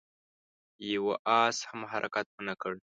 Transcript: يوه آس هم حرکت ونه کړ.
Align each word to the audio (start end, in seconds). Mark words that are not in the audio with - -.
يوه 0.91 1.15
آس 1.43 1.57
هم 1.69 1.81
حرکت 1.91 2.25
ونه 2.35 2.53
کړ. 2.61 2.73